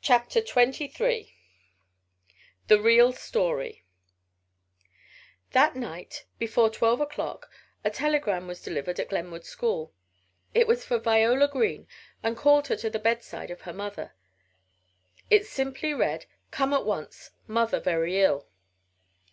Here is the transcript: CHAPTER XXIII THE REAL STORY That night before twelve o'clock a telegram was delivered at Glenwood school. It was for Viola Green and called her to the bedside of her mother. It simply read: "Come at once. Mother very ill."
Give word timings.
CHAPTER 0.00 0.40
XXIII 0.44 1.32
THE 2.66 2.80
REAL 2.80 3.12
STORY 3.12 3.84
That 5.52 5.76
night 5.76 6.24
before 6.36 6.68
twelve 6.68 7.00
o'clock 7.00 7.48
a 7.84 7.88
telegram 7.92 8.48
was 8.48 8.60
delivered 8.60 8.98
at 8.98 9.10
Glenwood 9.10 9.44
school. 9.44 9.94
It 10.52 10.66
was 10.66 10.84
for 10.84 10.98
Viola 10.98 11.46
Green 11.46 11.86
and 12.24 12.36
called 12.36 12.66
her 12.66 12.76
to 12.78 12.90
the 12.90 12.98
bedside 12.98 13.52
of 13.52 13.60
her 13.60 13.72
mother. 13.72 14.16
It 15.30 15.46
simply 15.46 15.94
read: 15.94 16.26
"Come 16.50 16.72
at 16.74 16.84
once. 16.84 17.30
Mother 17.46 17.78
very 17.78 18.18
ill." 18.20 18.48